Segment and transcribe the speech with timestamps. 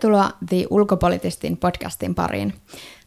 [0.00, 2.54] Tervetuloa The Ulkopolitistin podcastin pariin.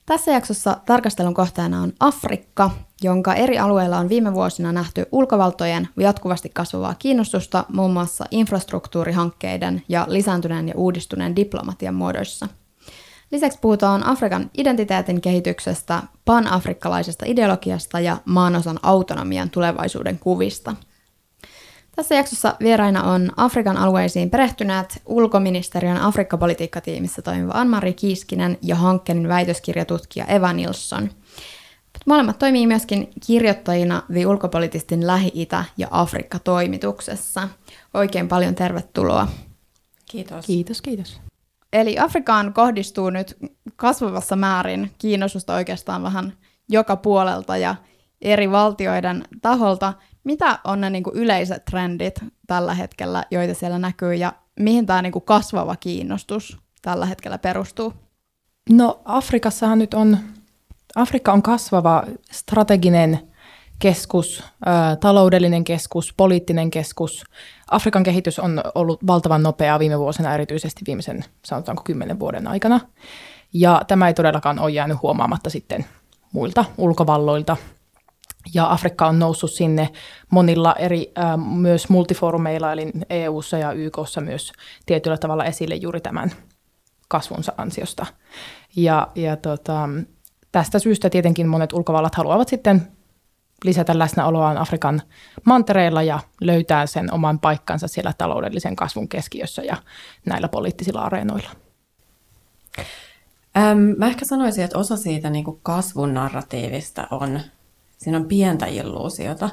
[0.05, 6.49] Tässä jaksossa tarkastelun kohteena on Afrikka, jonka eri alueilla on viime vuosina nähty ulkovaltojen jatkuvasti
[6.49, 12.47] kasvavaa kiinnostusta muun muassa infrastruktuurihankkeiden ja lisääntyneen ja uudistuneen diplomatian muodoissa.
[13.31, 20.75] Lisäksi puhutaan Afrikan identiteetin kehityksestä, pan-afrikkalaisesta ideologiasta ja maanosan autonomian tulevaisuuden kuvista–
[21.95, 30.25] tässä jaksossa vieraina on Afrikan alueisiin perehtyneet ulkoministeriön Afrikka-politiikkatiimissä toimiva Anmari Kiiskinen ja Hankkenin väitöskirjatutkija
[30.25, 31.09] Eva Nilsson.
[32.05, 37.47] Molemmat toimii myöskin kirjoittajina The Ulkopolitistin Lähi-Itä- ja Afrikka-toimituksessa.
[37.93, 39.27] Oikein paljon tervetuloa.
[40.11, 40.45] Kiitos.
[40.45, 41.21] Kiitos, kiitos.
[41.73, 43.37] Eli Afrikaan kohdistuu nyt
[43.75, 46.33] kasvavassa määrin kiinnostusta oikeastaan vähän
[46.69, 47.75] joka puolelta ja
[48.21, 49.93] eri valtioiden taholta.
[50.23, 55.01] Mitä on ne niin kuin yleiset trendit tällä hetkellä, joita siellä näkyy, ja mihin tämä
[55.01, 57.93] niin kuin kasvava kiinnostus tällä hetkellä perustuu?
[58.69, 60.17] No Afrikassahan nyt on,
[60.95, 63.19] Afrikka on kasvava strateginen
[63.79, 64.43] keskus,
[64.99, 67.23] taloudellinen keskus, poliittinen keskus.
[67.71, 72.79] Afrikan kehitys on ollut valtavan nopeaa viime vuosina, erityisesti viimeisen sanotaanko kymmenen vuoden aikana.
[73.53, 75.85] Ja tämä ei todellakaan ole jäänyt huomaamatta sitten
[76.31, 77.57] muilta ulkovalloilta.
[78.53, 79.89] Ja Afrikka on noussut sinne
[80.29, 84.51] monilla eri äh, myös multifoorumeilla, eli EU:ssa ja YKssa myös
[84.85, 86.31] tietyllä tavalla esille juuri tämän
[87.07, 88.05] kasvunsa ansiosta.
[88.75, 89.89] Ja, ja tota,
[90.51, 92.87] tästä syystä tietenkin monet ulkovallat haluavat sitten
[93.63, 95.01] lisätä läsnäoloaan Afrikan
[95.45, 99.77] mantereilla ja löytää sen oman paikkansa siellä taloudellisen kasvun keskiössä ja
[100.25, 101.49] näillä poliittisilla areenoilla.
[103.57, 107.39] Ähm, mä ehkä sanoisin, että osa siitä niin kasvun narratiivista on
[108.03, 109.49] siinä on pientä illuusiota.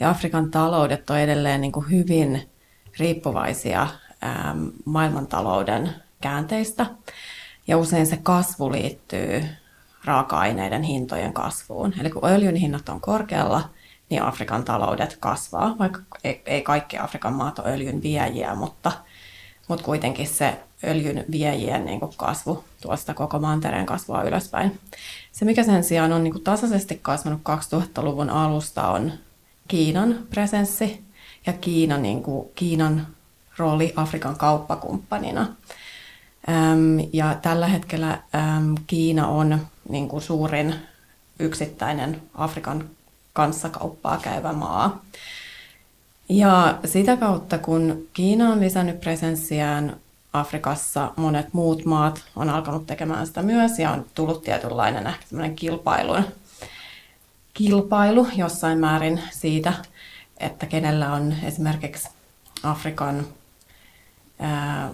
[0.00, 2.50] Ja Afrikan taloudet on edelleen niin kuin hyvin
[2.98, 3.86] riippuvaisia
[4.24, 5.90] ähm, maailmantalouden
[6.20, 6.86] käänteistä.
[7.66, 9.44] Ja usein se kasvu liittyy
[10.04, 11.94] raaka-aineiden hintojen kasvuun.
[12.00, 13.68] Eli kun öljyn hinnat on korkealla,
[14.10, 18.92] niin Afrikan taloudet kasvaa, vaikka ei, ei kaikki Afrikan maat ole öljyn viejiä, mutta,
[19.68, 24.78] mutta kuitenkin se öljyn viejien niin kuin kasvu tuosta koko mantereen kasvaa ylöspäin.
[25.36, 29.12] Se, mikä sen sijaan on niin kuin tasaisesti kasvanut 2000-luvun alusta, on
[29.68, 31.04] Kiinan presenssi
[31.46, 33.06] ja Kiina, niin kuin, Kiinan
[33.56, 35.40] rooli Afrikan kauppakumppanina.
[36.48, 40.74] Äm, ja tällä hetkellä äm, Kiina on niin kuin, suurin
[41.38, 42.84] yksittäinen Afrikan
[43.32, 45.04] kanssa kauppaa käyvä maa.
[46.28, 49.96] Ja sitä kautta, kun Kiina on lisännyt presenssiään
[50.40, 55.56] Afrikassa monet muut maat on alkanut tekemään sitä myös ja on tullut tietynlainen ehkä semmoinen
[55.56, 56.24] kilpailun,
[57.54, 59.72] kilpailu jossain määrin siitä,
[60.38, 62.08] että kenellä on esimerkiksi
[62.62, 63.26] Afrikan,
[64.38, 64.90] ää,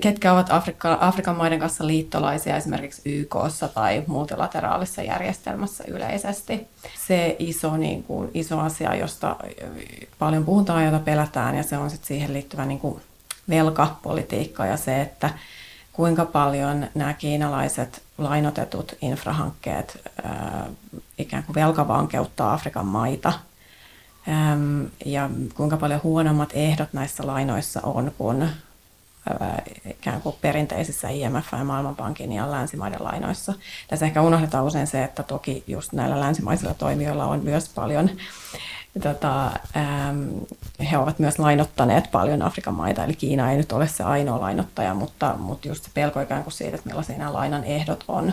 [0.00, 6.66] ketkä ovat Afrika, Afrikan maiden kanssa liittolaisia esimerkiksi YKssa tai multilateraalisessa järjestelmässä yleisesti.
[7.06, 9.36] Se iso, niin kuin, iso asia, josta
[10.18, 13.02] paljon puhutaan, jota pelätään, ja se on sitten siihen liittyvä niin kuin,
[13.48, 15.30] velkapolitiikka ja se, että
[15.92, 20.66] kuinka paljon nämä kiinalaiset lainotetut infrahankkeet ää,
[21.18, 23.32] ikään kuin velkavankeuttaa Afrikan maita
[25.04, 31.64] ja kuinka paljon huonommat ehdot näissä lainoissa on kuin ää, ikään kuin perinteisissä IMF- ja
[31.64, 33.54] Maailmanpankin ja länsimaiden lainoissa.
[33.88, 38.10] Tässä ehkä unohdetaan usein se, että toki just näillä länsimaisilla toimijoilla on myös paljon
[39.00, 39.46] tota,
[39.76, 40.28] ähm,
[40.90, 44.94] he ovat myös lainottaneet paljon Afrikan maita, eli Kiina ei nyt ole se ainoa lainottaja,
[44.94, 48.32] mutta, mutta just se pelko ikään kuin siitä, että millaisia nämä lainan ehdot on,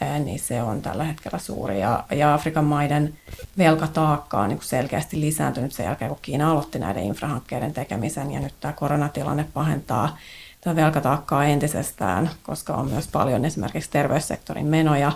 [0.00, 1.80] ää, niin se on tällä hetkellä suuri.
[1.80, 3.14] Ja, ja Afrikan maiden
[3.58, 8.40] velkataakka on niin kuin selkeästi lisääntynyt sen jälkeen, kun Kiina aloitti näiden infrahankkeiden tekemisen, ja
[8.40, 10.18] nyt tämä koronatilanne pahentaa
[10.60, 15.12] tätä velkataakkaa entisestään, koska on myös paljon esimerkiksi terveyssektorin menoja,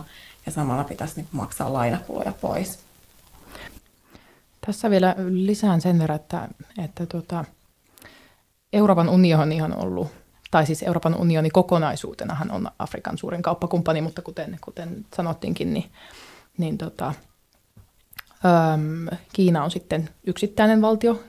[0.47, 2.86] ja samalla pitäisi niin maksaa lainakuluja pois.
[4.67, 6.49] Tässä vielä lisään sen verran, että,
[6.85, 7.45] että tuota,
[8.73, 10.09] Euroopan unioni on ollut,
[10.51, 15.91] tai siis Euroopan unioni kokonaisuutenahan on Afrikan suurin kauppakumppani, mutta kuten, kuten sanottiinkin, niin,
[16.59, 17.07] niin tota,
[18.45, 21.23] äm, Kiina on sitten yksittäinen valtio,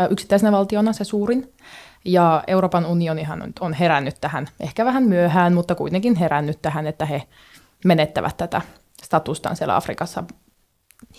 [0.00, 1.52] äh, yksittäisenä valtiona se suurin.
[2.04, 7.06] Ja Euroopan unionihan on, on herännyt tähän, ehkä vähän myöhään, mutta kuitenkin herännyt tähän, että
[7.06, 7.22] he
[7.84, 8.60] menettävät tätä
[9.02, 10.24] statustaan siellä Afrikassa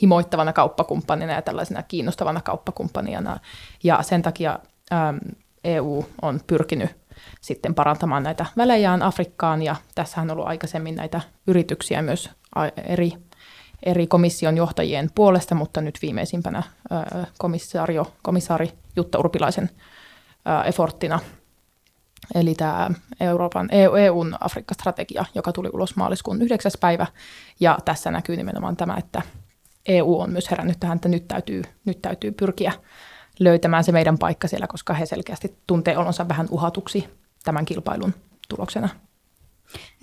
[0.01, 3.39] himoittavana kauppakumppanina ja tällaisena kiinnostavana kauppakumppanina.
[3.83, 4.59] Ja sen takia
[4.93, 5.19] äm,
[5.63, 6.95] EU on pyrkinyt
[7.41, 12.29] sitten parantamaan näitä välejään Afrikkaan, ja tässä on ollut aikaisemmin näitä yrityksiä myös
[12.83, 13.11] eri,
[13.83, 16.63] eri komission johtajien puolesta, mutta nyt viimeisimpänä
[17.38, 19.69] komissaario, komissaari Jutta Urpilaisen
[20.65, 21.19] efforttina.
[22.35, 22.89] Eli tämä
[23.19, 26.71] Euroopan, EUn Afrikka-strategia, joka tuli ulos maaliskuun 9.
[26.79, 27.07] päivä.
[27.59, 29.21] Ja tässä näkyy nimenomaan tämä, että
[29.85, 32.73] EU on myös herännyt tähän, että nyt täytyy, nyt täytyy pyrkiä
[33.39, 37.09] löytämään se meidän paikka siellä, koska he selkeästi tuntee olonsa vähän uhatuksi
[37.43, 38.13] tämän kilpailun
[38.49, 38.89] tuloksena.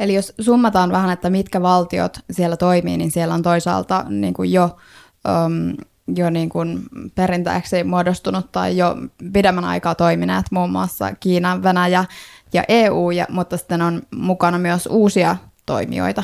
[0.00, 4.52] Eli jos summataan vähän, että mitkä valtiot siellä toimii, niin siellä on toisaalta niin kuin
[4.52, 4.76] jo,
[5.44, 5.76] um,
[6.16, 6.82] jo niin kuin
[7.14, 8.96] perinteeksi muodostunut tai jo
[9.32, 12.04] pidemmän aikaa toimineet, muun muassa Kiina, Venäjä
[12.52, 15.36] ja EU, ja, mutta sitten on mukana myös uusia
[15.66, 16.22] toimijoita.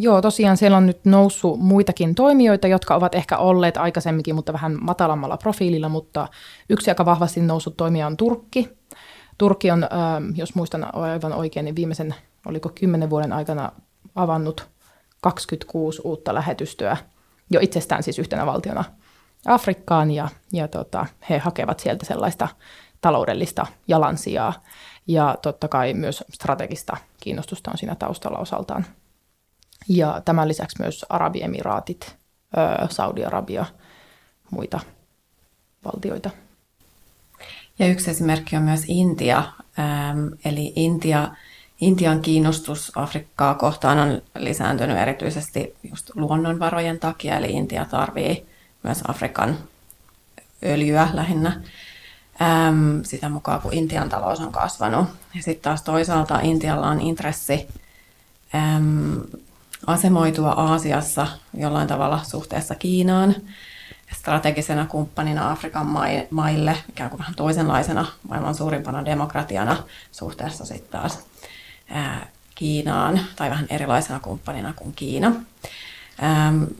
[0.00, 4.78] Joo, tosiaan siellä on nyt noussut muitakin toimijoita, jotka ovat ehkä olleet aikaisemminkin, mutta vähän
[4.80, 6.28] matalammalla profiililla, mutta
[6.68, 8.68] yksi aika vahvasti noussut toimija on Turkki.
[9.38, 9.88] Turkki on,
[10.34, 12.14] jos muistan aivan oikein, niin viimeisen,
[12.46, 13.72] oliko kymmenen vuoden aikana
[14.14, 14.68] avannut
[15.20, 16.96] 26 uutta lähetystöä
[17.50, 18.84] jo itsestään siis yhtenä valtiona
[19.46, 22.48] Afrikkaan, ja, ja tota, he hakevat sieltä sellaista
[23.00, 24.52] taloudellista jalansijaa,
[25.06, 28.84] ja totta kai myös strategista kiinnostusta on siinä taustalla osaltaan.
[29.88, 32.16] Ja tämän lisäksi myös Arabiemiraatit,
[32.90, 33.66] Saudi-Arabia,
[34.50, 34.80] muita
[35.84, 36.30] valtioita.
[37.78, 39.42] Ja yksi esimerkki on myös Intia.
[40.44, 41.28] eli Intia,
[41.80, 48.46] Intian kiinnostus Afrikkaa kohtaan on lisääntynyt erityisesti just luonnonvarojen takia, eli Intia tarvii
[48.82, 49.58] myös Afrikan
[50.64, 51.60] öljyä lähinnä
[53.02, 55.08] sitä mukaan, kun Intian talous on kasvanut.
[55.34, 57.68] Ja sitten taas toisaalta Intialla on intressi
[59.86, 63.34] asemoitua Aasiassa jollain tavalla suhteessa Kiinaan
[64.14, 65.86] strategisena kumppanina Afrikan
[66.30, 69.76] maille, ikään kuin vähän toisenlaisena maailman suurimpana demokratiana
[70.12, 71.18] suhteessa sitten taas
[72.54, 75.32] Kiinaan, tai vähän erilaisena kumppanina kuin Kiina.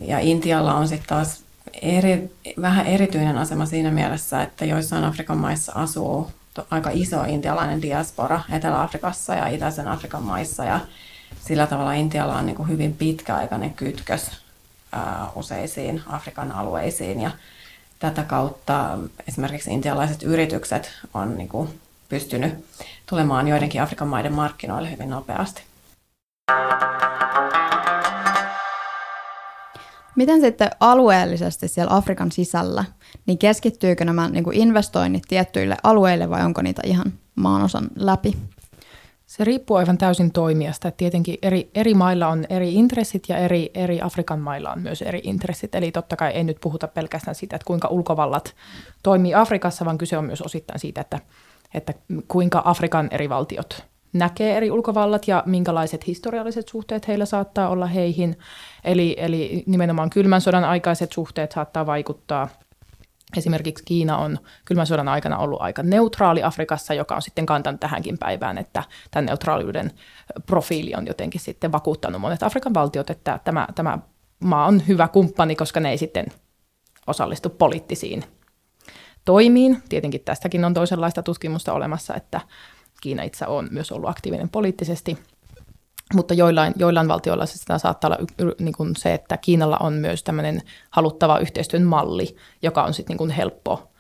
[0.01, 1.43] Ja Intialla on sitten taas
[1.83, 6.31] eri, vähän erityinen asema siinä mielessä, että joissain Afrikan maissa asuu
[6.71, 10.81] aika iso intialainen diaspora Etelä-Afrikassa ja Itäisen Afrikan maissa, ja
[11.49, 14.31] sillä tavalla Intialla on niin kuin hyvin pitkäaikainen kytkös
[15.35, 17.31] useisiin Afrikan alueisiin ja
[17.99, 18.99] tätä kautta
[19.29, 22.65] esimerkiksi intialaiset yritykset on niin kuin pystynyt
[23.07, 25.63] tulemaan joidenkin Afrikan maiden markkinoille hyvin nopeasti.
[30.17, 32.85] Miten sitten alueellisesti siellä Afrikan sisällä,
[33.27, 38.37] niin keskittyykö nämä niin kuin investoinnit tiettyille alueille vai onko niitä ihan maanosan läpi?
[39.39, 40.91] Se riippuu aivan täysin toimijasta.
[40.91, 45.21] Tietenkin eri, eri mailla on eri intressit ja eri, eri Afrikan mailla on myös eri
[45.25, 45.75] intressit.
[45.75, 48.55] Eli totta kai ei nyt puhuta pelkästään siitä, että kuinka ulkovallat
[49.03, 51.19] toimii Afrikassa, vaan kyse on myös osittain siitä, että,
[51.75, 51.95] että
[52.29, 58.39] kuinka Afrikan eri valtiot näkee eri ulkovallat ja minkälaiset historialliset suhteet heillä saattaa olla heihin.
[58.85, 62.49] Eli, eli nimenomaan kylmän sodan aikaiset suhteet saattaa vaikuttaa–
[63.37, 68.19] Esimerkiksi Kiina on kylmän sodan aikana ollut aika neutraali Afrikassa, joka on sitten kantanut tähänkin
[68.19, 69.91] päivään, että tämän neutraaliuden
[70.47, 73.99] profiili on jotenkin sitten vakuuttanut monet Afrikan valtiot, että tämä, tämä
[74.41, 76.27] maa on hyvä kumppani, koska ne ei sitten
[77.07, 78.25] osallistu poliittisiin
[79.25, 79.83] toimiin.
[79.89, 82.41] Tietenkin tästäkin on toisenlaista tutkimusta olemassa, että
[83.01, 85.19] Kiina itse on myös ollut aktiivinen poliittisesti–
[86.15, 90.63] mutta joillain, joillain valtioilla sitä saattaa olla niin kuin se, että Kiinalla on myös tämmöinen
[90.91, 93.91] haluttava yhteistyön malli, joka on sitten niin helppo,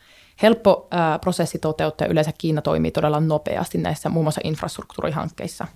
[0.42, 2.06] helppo ää, prosessi toteuttaa.
[2.06, 5.66] Yleensä Kiina toimii todella nopeasti näissä muun muassa infrastruktuurihankkeissa.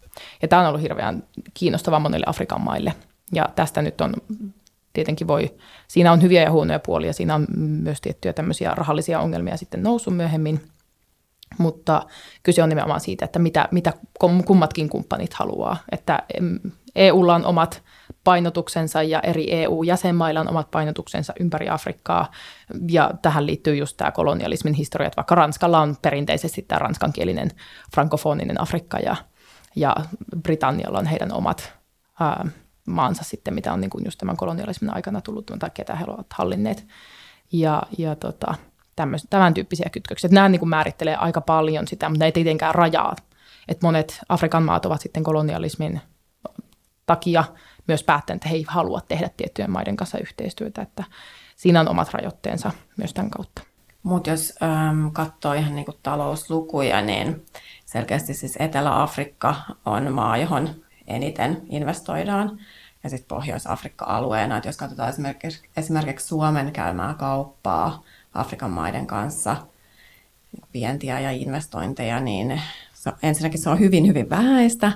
[0.43, 1.23] Ja tämä on ollut hirveän
[1.55, 2.95] kiinnostava monille Afrikan maille.
[3.33, 4.15] Ja tästä nyt on
[4.93, 5.55] tietenkin voi,
[5.89, 10.17] siinä on hyviä ja huonoja puolia, siinä on myös tiettyjä tämmöisiä rahallisia ongelmia sitten noussut
[10.17, 10.61] myöhemmin–
[11.59, 12.07] mutta
[12.43, 13.93] kyse on nimenomaan siitä, että mitä, mitä
[14.47, 15.77] kummatkin kumppanit haluaa.
[15.93, 16.23] Että
[16.95, 17.83] EUlla on omat
[18.25, 22.31] painotuksensa ja eri EU-jäsenmailla on omat painotuksensa ympäri Afrikkaa.
[22.89, 27.51] Ja tähän liittyy just tämä kolonialismin historia, että vaikka Ranskalla on perinteisesti tämä ranskankielinen
[27.95, 29.17] frankofoninen Afrikka ja,
[29.77, 29.97] ja
[30.43, 31.73] Britannialla on heidän omat
[32.21, 32.49] ää,
[32.87, 36.27] maansa sitten, mitä on niin kuin just tämän kolonialismin aikana tullut, tai ketä he ovat
[36.35, 36.87] hallinneet.
[37.53, 38.55] Ja, ja tota,
[38.97, 40.31] tämmöis, tämän tyyppisiä kytköksiä.
[40.33, 43.17] Nämä niin kuin määrittelee aika paljon sitä, mutta ne ei tietenkään rajaa.
[43.69, 46.01] Että monet Afrikan maat ovat sitten kolonialismin
[47.07, 47.45] takia
[47.89, 51.05] myös päättäneet, että he ei halua tehdä tiettyjen maiden kanssa yhteistyötä, että
[51.57, 53.63] siinä on omat rajoitteensa myös tämän kautta.
[54.03, 57.47] Mutta jos ähm, katsoo ihan niin kuin talouslukuja, niin
[57.85, 59.55] selkeästi siis Etelä-Afrikka
[59.87, 60.71] on maa, johon
[61.07, 62.59] eniten investoidaan.
[63.05, 68.03] Ja sitten Pohjois-Afrikka alueena, että jos katsotaan esimerkiksi, esimerkiksi Suomen käymää kauppaa,
[68.35, 69.57] Afrikan maiden kanssa
[70.75, 72.63] vientiä ja investointeja, niin
[72.95, 74.93] se, ensinnäkin se on hyvin, hyvin vähäistä.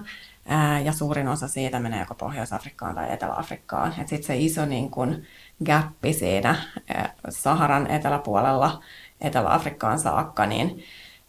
[0.84, 3.94] ja suurin osa siitä menee joko Pohjois-Afrikkaan tai Etelä-Afrikkaan.
[3.94, 5.22] Sitten se iso niin kun,
[5.64, 6.56] gappi siinä
[7.28, 8.82] Saharan eteläpuolella
[9.20, 10.84] Etelä-Afrikkaan saakka, niin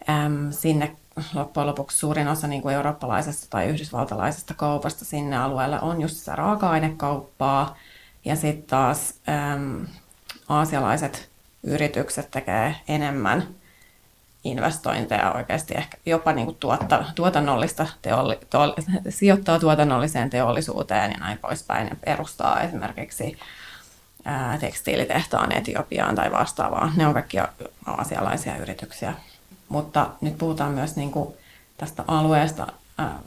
[0.10, 0.96] äm, sinne
[1.34, 6.36] loppujen lopuksi suurin osa niin kuin eurooppalaisesta tai yhdysvaltalaisesta kaupasta sinne alueelle on just sitä
[6.36, 7.78] raaka-ainekauppaa.
[8.26, 9.86] Ja sitten taas äm,
[10.50, 11.27] aasialaiset
[11.64, 13.48] yritykset tekee enemmän
[14.44, 18.76] investointeja oikeasti, ehkä jopa niin kuin tuotta, tuotannollista teolli, to,
[19.10, 23.38] sijoittaa tuotannolliseen teollisuuteen ja näin poispäin ja perustaa esimerkiksi
[24.26, 26.92] ää, tekstiilitehtaan Etiopiaan tai vastaavaa.
[26.96, 27.38] Ne on kaikki
[27.86, 29.14] aasialaisia yrityksiä.
[29.70, 31.34] Mutta nyt puhutaan myös niin kuin
[31.78, 32.68] tästä alueesta,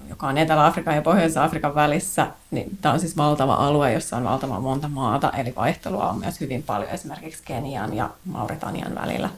[0.08, 4.62] joka on Etelä-Afrikan ja Pohjois-Afrikan välissä, niin tämä on siis valtava alue, jossa on valtavan
[4.62, 9.30] monta maata, eli vaihtelua on myös hyvin paljon esimerkiksi Kenian ja Mauritanian välillä.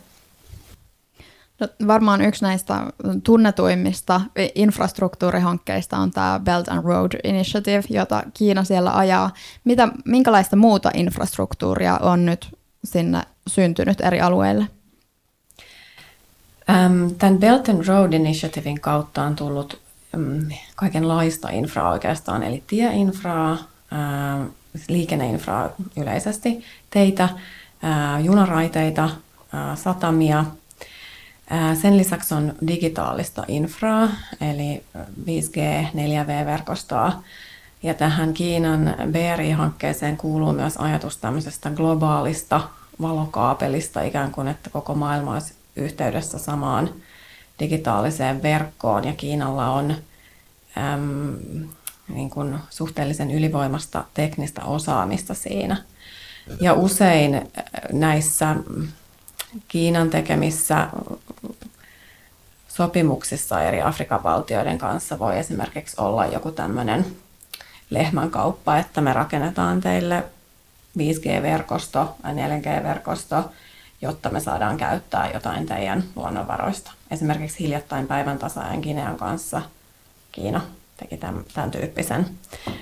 [1.61, 2.87] No, varmaan yksi näistä
[3.25, 4.21] tunnetuimmista
[4.55, 9.31] infrastruktuurihankkeista on tämä Belt and Road Initiative, jota Kiina siellä ajaa.
[9.65, 14.67] Mitä, minkälaista muuta infrastruktuuria on nyt sinne syntynyt eri alueille?
[17.19, 19.81] Tämän Belt and Road Initiativein kautta on tullut
[20.77, 23.59] kaikenlaista infraa oikeastaan, eli tieinfraa,
[24.89, 27.29] liikenneinfraa yleisesti, teitä,
[28.23, 29.11] junaraiteita,
[29.75, 30.45] satamia.
[31.83, 34.09] Sen lisäksi on digitaalista infraa,
[34.41, 34.83] eli
[35.27, 37.13] 5G, 4V-verkostoa.
[37.83, 42.61] Ja tähän Kiinan BRI-hankkeeseen kuuluu myös ajatus tämmöisestä globaalista
[43.01, 46.91] valokaapelista, ikään kuin että koko maailma olisi yhteydessä samaan
[47.63, 49.91] digitaaliseen verkkoon ja Kiinalla on
[50.79, 51.69] äm,
[52.09, 55.77] niin kuin suhteellisen ylivoimasta teknistä osaamista siinä.
[56.61, 57.45] Ja usein äh,
[57.93, 58.57] näissä
[59.69, 60.89] Kiinan tekemissä
[62.69, 67.07] sopimuksissa eri Afrikan valtioiden kanssa voi esimerkiksi olla joku tämmöinen
[67.91, 70.25] lehmänkauppa, että me rakennetaan teille
[70.99, 73.51] 5G-verkosto tai 4G-verkosto,
[74.03, 76.93] jotta me saadaan käyttää jotain teidän luonnonvaroista.
[77.13, 79.63] Esimerkiksi hiljattain päivän tasaajan Kinean kanssa
[80.33, 80.61] Kiina
[80.97, 82.27] teki tämän, tämän tyyppisen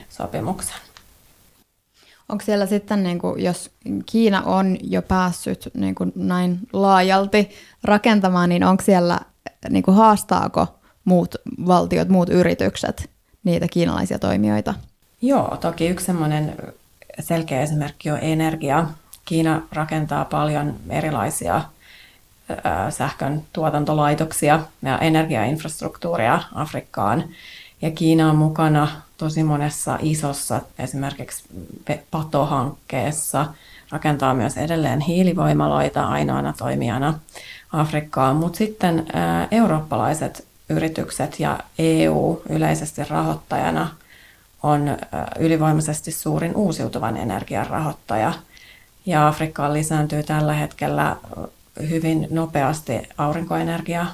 [0.08, 0.76] sopimuksen.
[2.28, 3.70] Onko siellä sitten, niin kuin, jos
[4.06, 7.50] Kiina on jo päässyt niin kuin näin laajalti
[7.84, 9.20] rakentamaan, niin onko siellä,
[9.70, 11.34] niin kuin, haastaako muut
[11.66, 13.10] valtiot, muut yritykset
[13.44, 14.74] niitä kiinalaisia toimijoita?
[15.22, 16.56] Joo, toki yksi semmoinen
[17.20, 18.86] selkeä esimerkki on energia.
[19.24, 21.62] Kiina rakentaa paljon erilaisia
[22.90, 27.24] sähkön tuotantolaitoksia ja energiainfrastruktuuria Afrikkaan.
[27.82, 28.88] Ja Kiina on mukana
[29.18, 31.44] tosi monessa isossa, esimerkiksi
[32.10, 33.46] PATO-hankkeessa,
[33.90, 37.18] rakentaa myös edelleen hiilivoimaloita ainoana toimijana
[37.72, 39.06] Afrikkaan, mutta sitten
[39.50, 43.88] eurooppalaiset yritykset ja EU yleisesti rahoittajana
[44.62, 44.96] on
[45.38, 48.32] ylivoimaisesti suurin uusiutuvan energian rahoittaja–
[49.06, 51.16] ja Afrikkaan lisääntyy tällä hetkellä
[51.88, 54.06] hyvin nopeasti aurinkoenergia,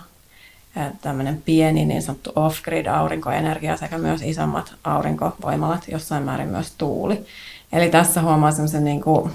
[1.03, 7.27] tämmöinen pieni niin sanottu off-grid aurinkoenergia sekä myös isommat aurinkovoimalat, jossain määrin myös tuuli.
[7.73, 9.33] Eli tässä huomaa semmoisen niin kuin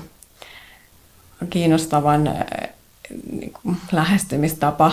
[1.50, 2.30] kiinnostavan
[3.32, 4.92] niin kuin lähestymistapa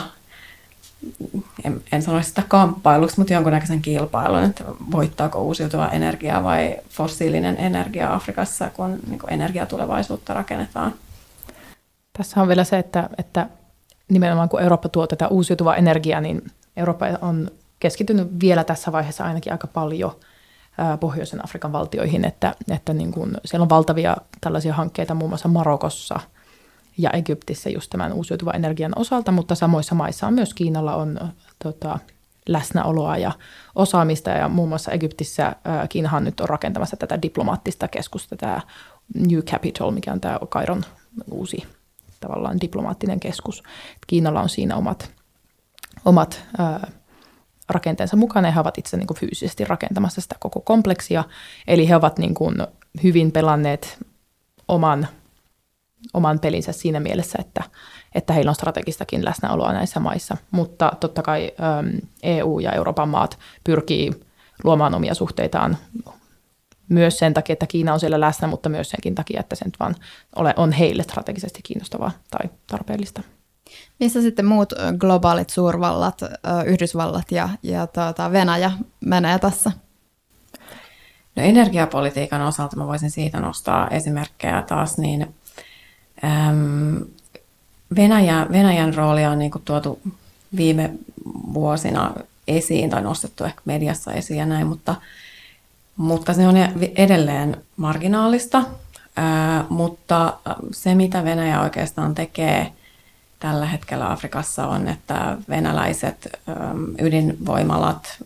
[1.64, 8.14] en, en sano sitä kamppailuksi, mutta jonkunnäköisen kilpailun, että voittaako uusiutuva energia vai fossiilinen energia
[8.14, 10.94] Afrikassa, kun niin kuin energiatulevaisuutta rakennetaan.
[12.18, 13.48] Tässä on vielä se, että, että
[14.08, 19.52] nimenomaan kun Eurooppa tuo tätä uusiutuvaa energiaa, niin Eurooppa on keskittynyt vielä tässä vaiheessa ainakin
[19.52, 20.16] aika paljon
[21.00, 26.20] Pohjoisen Afrikan valtioihin, että, että niin kuin siellä on valtavia tällaisia hankkeita muun muassa Marokossa–
[26.98, 31.32] ja Egyptissä just tämän uusiutuvan energian osalta, mutta samoissa maissa on myös Kiinalla on
[31.64, 31.98] tota,
[32.48, 33.32] läsnäoloa ja
[33.74, 38.60] osaamista ja muun muassa Egyptissä ää, Kiinahan nyt on rakentamassa tätä diplomaattista keskusta, tämä
[39.14, 40.84] New Capital, mikä on tämä Kairon
[41.30, 41.66] uusi
[42.20, 43.62] tavallaan diplomaattinen keskus.
[44.06, 45.10] Kiinalla on siinä omat,
[46.04, 46.90] omat ää,
[47.68, 51.24] rakenteensa mukana ja he ovat itse niin kuin fyysisesti rakentamassa sitä koko kompleksia.
[51.66, 52.56] Eli he ovat niin kuin
[53.02, 53.98] hyvin pelanneet
[54.68, 55.08] oman
[56.14, 57.64] oman pelinsä siinä mielessä, että,
[58.14, 60.36] että heillä on strategistakin läsnäoloa näissä maissa.
[60.50, 61.52] Mutta totta kai
[62.22, 64.10] EU ja Euroopan maat pyrkii
[64.64, 65.76] luomaan omia suhteitaan
[66.88, 69.80] myös sen takia, että Kiina on siellä läsnä, mutta myös senkin takia, että se nyt
[69.80, 69.94] vaan
[70.36, 73.22] ole, on heille strategisesti kiinnostavaa tai tarpeellista.
[74.00, 76.20] Missä sitten muut globaalit suurvallat,
[76.66, 79.72] Yhdysvallat ja, ja tuota Venäjä menee tässä?
[81.36, 85.34] No energiapolitiikan osalta mä voisin siitä nostaa esimerkkejä taas, niin
[87.96, 90.00] Venäjä, Venäjän roolia on niin kuin tuotu
[90.56, 90.90] viime
[91.54, 92.14] vuosina
[92.48, 94.94] esiin tai nostettu ehkä mediassa esiin ja näin, mutta,
[95.98, 96.54] mutta se on
[96.96, 98.62] edelleen marginaalista.
[99.68, 100.38] Mutta
[100.72, 102.72] se, mitä Venäjä oikeastaan tekee
[103.40, 106.28] tällä hetkellä Afrikassa on, että venäläiset
[107.00, 108.24] ydinvoimalat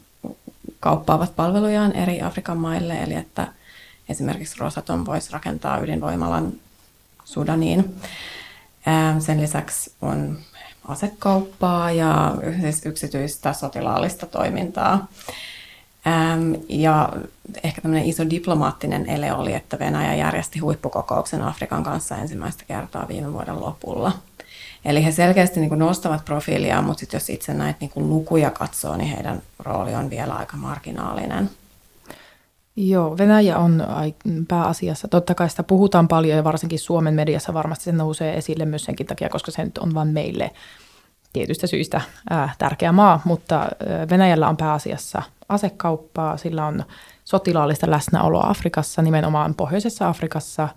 [0.81, 3.49] kauppaavat palvelujaan eri Afrikan maille, eli että
[4.09, 6.53] esimerkiksi Rosatom voisi rakentaa ydinvoimalan
[7.25, 7.97] Sudaniin.
[9.19, 10.39] Sen lisäksi on
[10.89, 15.07] asekauppaa ja siis yksityistä sotilaallista toimintaa.
[16.69, 17.13] Ja
[17.63, 23.33] ehkä tämmöinen iso diplomaattinen ele oli, että Venäjä järjesti huippukokouksen Afrikan kanssa ensimmäistä kertaa viime
[23.33, 24.13] vuoden lopulla.
[24.85, 29.09] Eli he selkeästi niin nostavat profiilia, mutta sit jos itse näitä niin lukuja katsoo, niin
[29.09, 31.51] heidän rooli on vielä aika marginaalinen.
[32.77, 33.87] Joo, Venäjä on
[34.49, 38.85] pääasiassa, totta kai sitä puhutaan paljon ja varsinkin Suomen mediassa varmasti se nousee esille myös
[38.85, 40.51] senkin takia, koska se nyt on vain meille
[41.33, 43.69] tietystä syistä ää, tärkeä maa, mutta
[44.11, 46.85] Venäjällä on pääasiassa asekauppaa, sillä on
[47.25, 50.69] sotilaallista läsnäoloa Afrikassa, nimenomaan Pohjoisessa Afrikassa,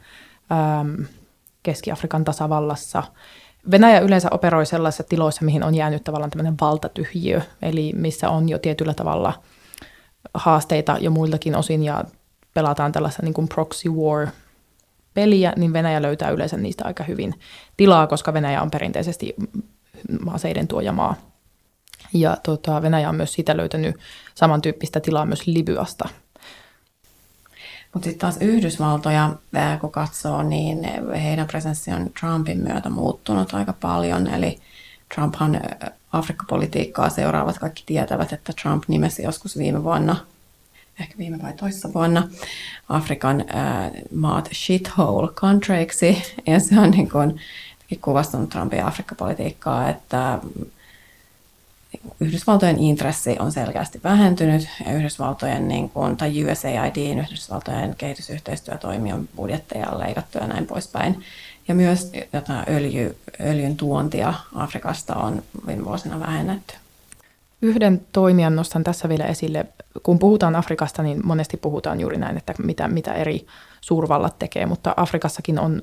[0.82, 1.06] äm,
[1.64, 3.04] Keski-Afrikan tasavallassa.
[3.72, 8.60] Venäjä yleensä operoi sellaisissa tiloissa, mihin on jäänyt tavallaan tämmöinen valtatyhjiö, eli missä on jo
[8.60, 9.34] tietyllä tavalla–
[10.34, 12.04] haasteita jo muiltakin osin ja
[12.54, 14.28] pelataan tällaista niin kuin proxy war
[15.14, 17.34] peliä, niin Venäjä löytää yleensä niistä aika hyvin
[17.78, 19.36] tilaa, koska Venäjä on perinteisesti
[20.32, 21.16] aseiden tuojamaa.
[22.14, 23.96] Ja tota, Venäjä on myös siitä löytänyt
[24.36, 26.10] samantyyppistä tilaa myös Libyasta.
[27.94, 29.36] Mutta sitten taas Yhdysvaltoja,
[29.82, 30.80] kun katsoo, niin
[31.14, 34.28] heidän presenssi on Trumpin myötä muuttunut aika paljon.
[34.28, 34.60] Eli
[35.16, 35.62] Trumphan
[36.12, 40.16] Afrikka-politiikkaa seuraavat kaikki tietävät, että Trump nimesi joskus viime vuonna,
[41.00, 42.28] ehkä viime vai toissa vuonna,
[42.90, 43.46] Afrikan
[44.16, 46.24] maat shithole countryiksi.
[46.48, 47.40] Ja se on niin kuin,
[48.02, 50.40] kuvastanut Trumpin Afrikka-politiikkaa, että
[52.20, 60.00] Yhdysvaltojen intressi on selkeästi vähentynyt ja Yhdysvaltojen, niin kuin, tai USAID, Yhdysvaltojen kehitysyhteistyötoimion budjetteja on
[60.00, 61.24] leikattu ja näin poispäin.
[61.68, 66.74] Ja myös jotain öljy, öljyn tuontia Afrikasta on viime vuosina vähennetty.
[67.62, 69.66] Yhden toimijan nostan tässä vielä esille.
[70.04, 73.48] Kun puhutaan Afrikasta, niin monesti puhutaan juuri näin, että mitä, mitä eri
[73.82, 75.82] suurvallat tekee, mutta Afrikassakin on,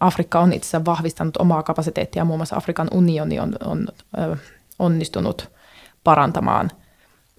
[0.00, 2.24] Afrikka on itse asiassa vahvistanut omaa kapasiteettia.
[2.24, 4.36] Muun muassa Afrikan unioni on, on ö,
[4.78, 5.50] onnistunut
[6.04, 6.70] parantamaan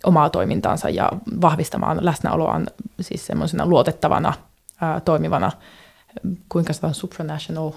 [0.04, 2.68] omaa toimintaansa ja vahvistamaan läsnäoloaan
[3.02, 4.34] siis semmoisena luotettavana,
[4.82, 5.52] ää, toimivana
[6.50, 7.72] kuinka sitä on supranational?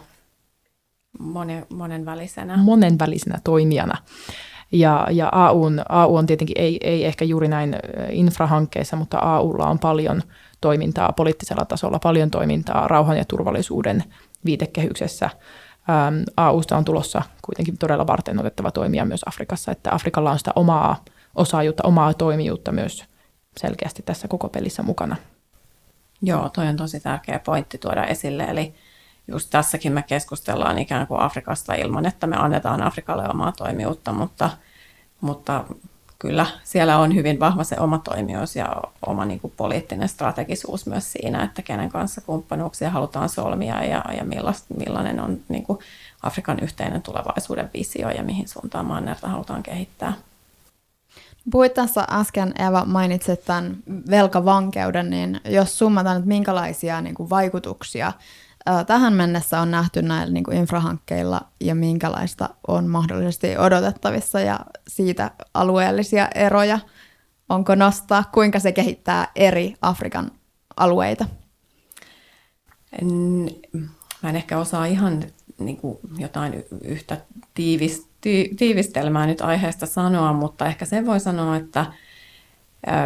[1.18, 2.56] Monen, monenvälisenä.
[2.56, 3.98] Monenvälisenä toimijana.
[4.72, 7.76] Ja, ja AU, on, AU on tietenkin ei, ei ehkä juuri näin
[8.10, 10.22] infrahankkeissa, mutta AUlla on paljon
[10.60, 14.04] toimintaa poliittisella tasolla, paljon toimintaa rauhan ja turvallisuuden
[14.44, 15.30] viitekehyksessä.
[15.90, 20.52] Ähm, AUsta on tulossa kuitenkin todella varten otettava toimija myös Afrikassa, että Afrikalla on sitä
[20.56, 21.04] omaa
[21.34, 23.04] osaajuutta, omaa toimijuutta myös
[23.56, 25.16] selkeästi tässä koko pelissä mukana.
[26.22, 28.44] Joo, toi on tosi tärkeä pointti tuoda esille.
[28.44, 28.74] Eli
[29.28, 34.50] just tässäkin me keskustellaan ikään kuin Afrikasta ilman, että me annetaan Afrikalle omaa toimijuutta, mutta,
[35.20, 35.64] mutta
[36.26, 41.12] kyllä siellä on hyvin vahva se oma toimijuus ja oma niin kuin, poliittinen strategisuus myös
[41.12, 44.24] siinä, että kenen kanssa kumppanuuksia halutaan solmia ja, ja
[44.76, 45.78] millainen on niin kuin,
[46.22, 50.12] Afrikan yhteinen tulevaisuuden visio ja mihin suuntaan mannerta halutaan kehittää.
[51.50, 53.76] Puhuit tässä äsken, Eva, mainitsit tämän
[54.10, 58.12] velkavankeuden, niin jos summataan, että minkälaisia niin kuin vaikutuksia
[58.86, 65.30] tähän mennessä on nähty näillä niin kuin infrahankkeilla ja minkälaista on mahdollisesti odotettavissa ja siitä
[65.54, 66.78] alueellisia eroja,
[67.48, 70.30] onko nostaa, kuinka se kehittää eri Afrikan
[70.76, 71.26] alueita?
[73.02, 73.50] En,
[74.22, 75.22] mä en ehkä osaa ihan
[75.58, 77.16] niin kuin jotain yhtä
[78.56, 81.86] tiivistelmää nyt aiheesta sanoa, mutta ehkä sen voi sanoa, että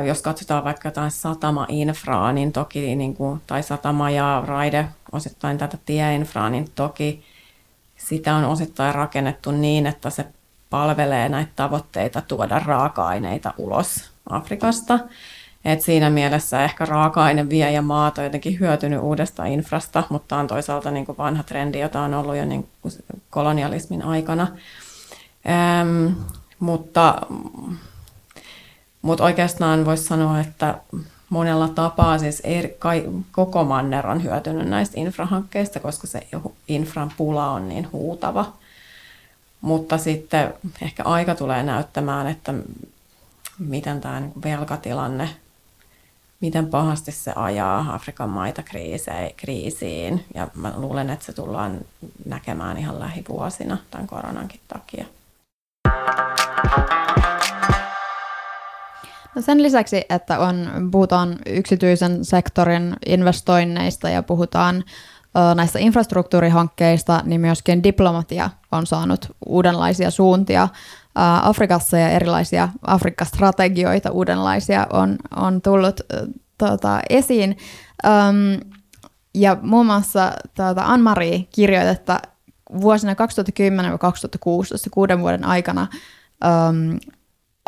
[0.07, 5.79] jos katsotaan vaikka jotain satama-infraa, niin toki, niin kuin, tai satama- ja raide, osittain tätä
[5.87, 7.25] tieinfraa, niin toki
[7.97, 10.27] sitä on osittain rakennettu niin, että se
[10.71, 14.99] palvelee näitä tavoitteita tuoda raaka-aineita ulos Afrikasta.
[15.65, 20.47] Et siinä mielessä ehkä raaka-aine vie ja maat on jotenkin hyötynyt uudesta infrasta, mutta on
[20.47, 22.95] toisaalta niin kuin vanha trendi, jota on ollut jo niin kuin
[23.31, 24.47] kolonialismin aikana.
[25.49, 26.07] Ähm,
[26.59, 27.15] mutta,
[29.03, 30.75] mutta oikeastaan voisi sanoa, että
[31.31, 36.27] monella tapaa siis eri, kai, koko manner on hyötynyt näistä infrahankkeista, koska se
[36.69, 38.53] infran pula on niin huutava.
[39.61, 42.55] Mutta sitten ehkä aika tulee näyttämään, että
[43.59, 45.29] miten tämä niin velkatilanne,
[46.41, 48.63] miten pahasti se ajaa Afrikan maita
[49.37, 50.25] kriisiin.
[50.35, 51.81] Ja mä luulen, että se tullaan
[52.25, 55.05] näkemään ihan lähivuosina tämän koronankin takia.
[59.39, 67.41] No sen lisäksi, että on, puhutaan yksityisen sektorin investoinneista ja puhutaan ö, näistä infrastruktuurihankkeista, niin
[67.41, 70.63] myöskin diplomatia on saanut uudenlaisia suuntia.
[70.63, 70.69] Ö,
[71.43, 76.27] Afrikassa ja erilaisia Afrikka-strategioita uudenlaisia on, on tullut ö,
[76.59, 77.57] tota, esiin.
[78.07, 78.61] Öm,
[79.35, 82.21] ja muun muassa tuota, Anne-Marie kirjoitetta
[82.81, 83.17] vuosina 2010-2016,
[84.91, 85.87] kuuden vuoden aikana,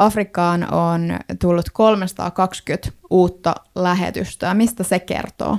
[0.01, 4.55] Afrikkaan on tullut 320 uutta lähetystöä.
[4.55, 5.59] Mistä se kertoo?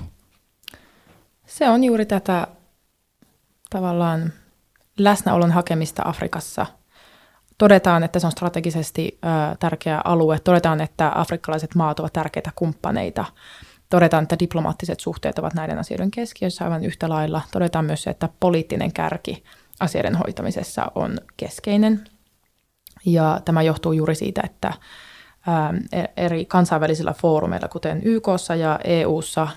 [1.46, 2.48] Se on juuri tätä
[3.70, 4.34] tavallaan
[4.98, 6.66] läsnäolon hakemista Afrikassa.
[7.58, 10.40] Todetaan, että se on strategisesti ö, tärkeä alue.
[10.40, 13.26] Todetaan, että afrikkalaiset maat ovat tärkeitä kumppaneita.
[13.90, 17.42] Todetaan, että diplomaattiset suhteet ovat näiden asioiden keskiössä aivan yhtä lailla.
[17.52, 19.44] Todetaan myös se, että poliittinen kärki
[19.80, 22.04] asioiden hoitamisessa on keskeinen.
[23.06, 24.74] Ja tämä johtuu juuri siitä, että
[26.18, 29.48] eri kansainvälisillä foorumeilla, kuten YKssa ja EUssa,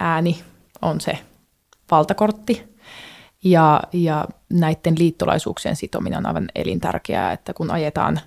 [0.00, 0.42] ääni
[0.82, 1.18] on se
[1.90, 2.72] valtakortti.
[3.44, 8.20] Ja, ja näiden liittolaisuuksien sitominen on aivan elintärkeää, että kun ajetaan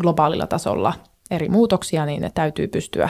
[0.00, 0.92] globaalilla tasolla
[1.30, 3.08] eri muutoksia, niin ne täytyy pystyä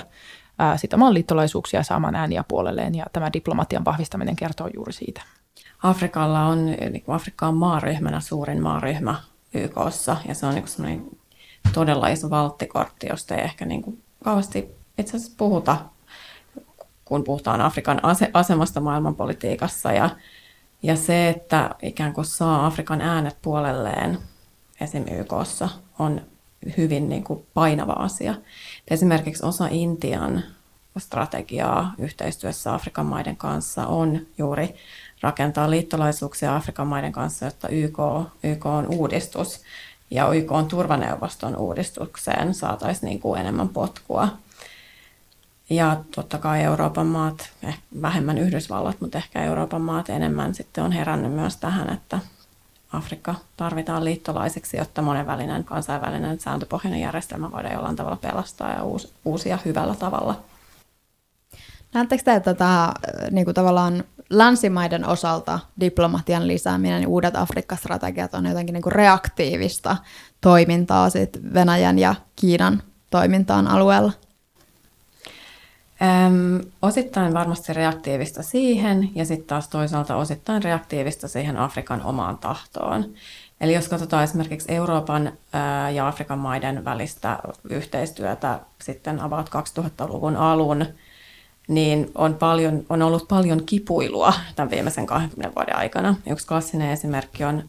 [0.77, 5.23] sitomaan liittolaisuuksia saamaan ääniä puolelleen, ja tämä diplomatian vahvistaminen kertoo juuri siitä.
[5.83, 6.59] Afrikalla on,
[7.09, 9.15] Afrikka on maaryhmänä suurin maaryhmä
[9.55, 11.05] YKssa, ja se on niin semmoinen
[11.75, 15.77] todella iso valttikortti, josta ei ehkä niin kauheasti itse asiassa puhuta,
[17.05, 19.93] kun puhutaan Afrikan ase- asemasta maailmanpolitiikassa.
[19.93, 20.11] Ja,
[20.83, 24.19] ja se, että ikään kuin saa Afrikan äänet puolelleen
[24.81, 25.05] esim.
[25.11, 26.21] YKssa, on
[26.77, 28.35] hyvin niin kuin painava asia.
[28.89, 30.43] Esimerkiksi osa Intian
[30.99, 34.75] strategiaa yhteistyössä Afrikan maiden kanssa on juuri
[35.21, 37.99] rakentaa liittolaisuuksia Afrikan maiden kanssa, jotta YK,
[38.43, 39.61] YK on uudistus
[40.11, 44.29] ja YK on turvaneuvoston uudistukseen saataisiin niin kuin enemmän potkua.
[45.71, 50.93] Ja totta kai Euroopan maat, eh, vähemmän Yhdysvallat, mutta ehkä Euroopan maat enemmän sitten on
[50.93, 52.19] herännyt myös tähän, että
[52.93, 58.83] Afrikka tarvitaan liittolaiseksi, jotta monenvälinen kansainvälinen sääntöpohjainen järjestelmä voidaan jollain tavalla pelastaa ja
[59.25, 60.41] uusia hyvällä tavalla.
[61.95, 62.93] Näettekö te, tämä
[63.31, 69.97] niin kuin tavallaan länsimaiden osalta diplomatian lisääminen ja uudet Afrikka-strategiat on jotenkin niin kuin reaktiivista
[70.41, 74.13] toimintaa sit Venäjän ja Kiinan toimintaan alueella?
[76.03, 83.05] Öm, osittain varmasti reaktiivista siihen ja sitten taas toisaalta osittain reaktiivista siihen Afrikan omaan tahtoon.
[83.61, 85.33] Eli jos katsotaan esimerkiksi Euroopan
[85.95, 87.39] ja Afrikan maiden välistä
[87.71, 90.87] yhteistyötä sitten about 2000-luvun alun,
[91.71, 96.15] niin on, paljon, on ollut paljon kipuilua tämän viimeisen 20 vuoden aikana.
[96.31, 97.63] Yksi klassinen esimerkki on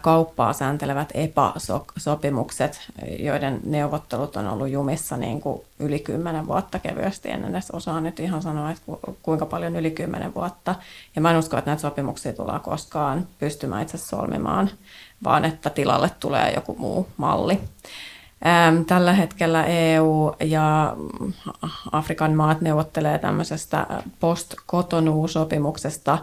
[0.00, 2.80] kauppaa sääntelevät EPA-sopimukset,
[3.18, 7.30] joiden neuvottelut on ollut jumissa niin kuin yli kymmenen vuotta kevyesti.
[7.30, 8.82] En edes osaa nyt ihan sanoa, että
[9.22, 10.74] kuinka paljon yli kymmenen vuotta.
[11.16, 14.70] Ja mä en usko, että näitä sopimuksia tullaan koskaan pystymään itse solmimaan,
[15.24, 17.60] vaan että tilalle tulee joku muu malli.
[18.86, 20.96] Tällä hetkellä EU ja
[21.92, 23.86] Afrikan maat neuvottelee tämmöisestä
[24.20, 26.18] post-Cotonou-sopimuksesta,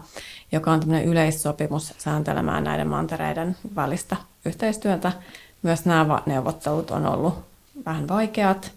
[0.51, 5.11] joka on tämmöinen yleissopimus sääntelemään näiden mantereiden välistä yhteistyötä.
[5.61, 7.33] Myös nämä neuvottelut on ollut
[7.85, 8.71] vähän vaikeat,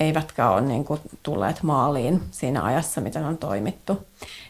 [0.00, 4.06] eivätkä ole niin kuin, tulleet maaliin siinä ajassa, miten on toimittu.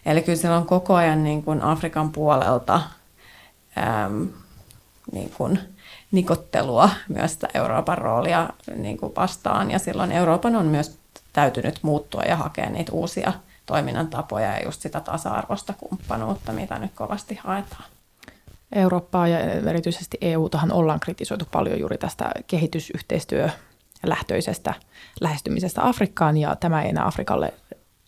[0.06, 2.80] Eli kyllä siellä on koko ajan niin kuin Afrikan puolelta
[5.12, 5.58] niin kuin,
[6.14, 10.98] nikottelua myös sitä Euroopan roolia niin kuin vastaan, ja silloin Euroopan on myös
[11.32, 13.32] täytynyt muuttua ja hakea niitä uusia
[13.66, 17.84] toiminnan tapoja ja just sitä tasa-arvoista kumppanuutta, mitä nyt kovasti haetaan.
[18.72, 23.48] Eurooppaa ja erityisesti EU-tahan ollaan kritisoitu paljon juuri tästä kehitysyhteistyö
[24.06, 24.74] lähtöisestä
[25.20, 27.54] lähestymisestä Afrikkaan, ja tämä ei enää Afrikalle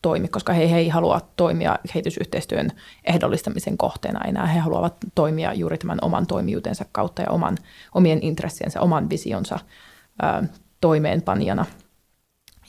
[0.07, 2.71] toimi, koska he, he ei halua toimia kehitysyhteistyön
[3.05, 4.47] ehdollistamisen kohteena enää.
[4.47, 7.57] He haluavat toimia juuri tämän oman toimijuutensa kautta ja oman,
[7.95, 9.59] omien intressiensä, oman visionsa
[10.23, 10.43] ää,
[10.81, 11.67] toimeenpanijana.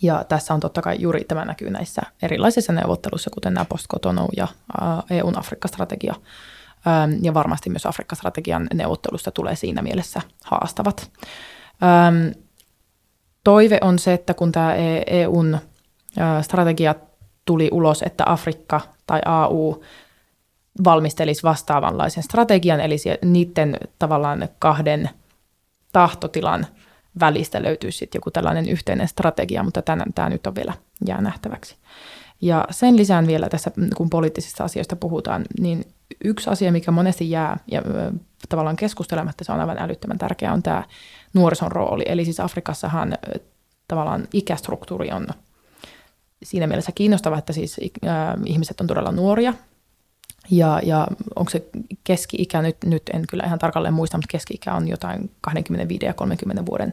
[0.01, 3.85] Ja tässä on totta kai juuri tämä näkyy näissä erilaisissa neuvotteluissa, kuten nämä post
[4.37, 4.47] ja
[5.09, 6.15] EUn Afrikka-strategia.
[7.21, 11.11] Ja varmasti myös Afrikka-strategian neuvottelusta tulee siinä mielessä haastavat.
[13.43, 14.75] Toive on se, että kun tämä
[15.07, 15.57] EUn
[16.41, 16.95] strategia
[17.47, 19.83] tuli ulos, että Afrikka tai AU
[20.83, 25.09] valmistelisi vastaavanlaisen strategian, eli niiden tavallaan kahden
[25.93, 26.67] tahtotilan
[27.19, 30.73] välistä löytyisi sitten joku tällainen yhteinen strategia, mutta tänään tämä nyt on vielä
[31.07, 31.75] jää nähtäväksi.
[32.41, 35.85] Ja sen lisään vielä tässä, kun poliittisista asioista puhutaan, niin
[36.23, 37.81] yksi asia, mikä monesti jää ja
[38.49, 40.83] tavallaan keskustelematta, se on aivan älyttömän tärkeä, on tämä
[41.33, 42.03] nuorison rooli.
[42.07, 43.17] Eli siis Afrikassahan
[43.87, 45.27] tavallaan ikästruktuuri on
[46.43, 49.53] siinä mielessä kiinnostava, että siis äh, ihmiset on todella nuoria,
[50.51, 51.69] ja, ja onko se
[52.03, 56.65] keski-ikä, nyt, nyt en kyllä ihan tarkalleen muista, mutta keski-ikä on jotain 25 ja 30
[56.65, 56.91] vuoden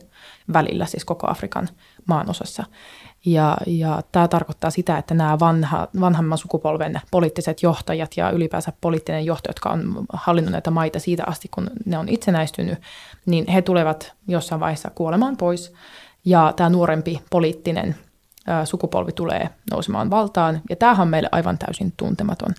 [0.53, 1.69] välillä, siis koko Afrikan
[2.07, 2.65] maanosassa.
[3.27, 9.25] Ja, ja tämä tarkoittaa sitä, että nämä vanha, vanhamman sukupolven poliittiset johtajat ja ylipäänsä poliittinen
[9.25, 12.79] johto, jotka on hallinnut näitä maita siitä asti, kun ne on itsenäistynyt,
[13.27, 15.73] niin he tulevat jossain vaiheessa kuolemaan pois.
[16.25, 17.97] Ja tämä nuorempi poliittinen
[18.65, 22.55] sukupolvi tulee nousemaan valtaan, ja tämähän on meille aivan täysin tuntematon.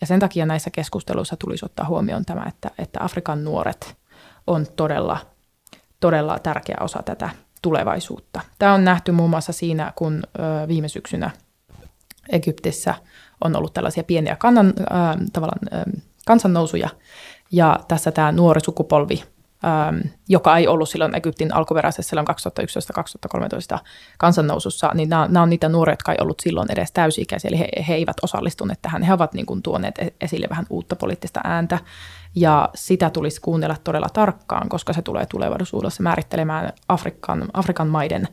[0.00, 3.96] Ja sen takia näissä keskusteluissa tulisi ottaa huomioon tämä, että, että Afrikan nuoret
[4.46, 5.18] on todella,
[6.00, 7.30] todella tärkeä osa tätä
[7.62, 8.40] tulevaisuutta.
[8.58, 10.22] Tämä on nähty muun muassa siinä, kun
[10.68, 11.30] viime syksynä
[12.28, 12.94] Egyptissä
[13.44, 16.88] on ollut tällaisia pieniä kannan, äh, tavallaan, äh, kansannousuja,
[17.52, 19.24] ja tässä tämä nuori sukupolvi
[20.28, 22.26] joka ei ollut silloin Egyptin alkuperäisessä silloin
[23.76, 23.78] 2011-2013
[24.18, 27.68] kansannousussa, niin nämä, nämä on niitä nuoria, jotka ei ollut silloin edes täysi-ikäisiä, eli he,
[27.88, 29.02] he eivät osallistuneet tähän.
[29.02, 31.78] He ovat niin kuin tuoneet e-, esille vähän uutta poliittista ääntä,
[32.34, 38.28] ja sitä tulisi kuunnella todella tarkkaan, koska se tulee tulevaisuudessa määrittelemään Afrikan, Afrikan maiden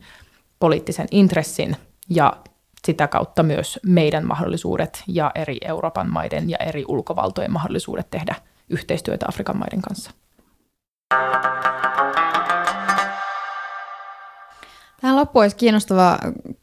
[0.58, 1.76] poliittisen intressin
[2.10, 2.36] ja
[2.84, 8.34] sitä kautta myös meidän mahdollisuudet ja eri Euroopan maiden ja eri ulkovaltojen mahdollisuudet tehdä
[8.68, 10.10] yhteistyötä Afrikan maiden kanssa.
[15.00, 16.18] Tähän loppuun olisi kiinnostavaa